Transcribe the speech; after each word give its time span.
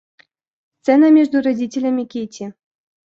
Сцена 0.81 1.11
между 1.11 1.43
родителями 1.43 2.05
Кити. 2.05 2.55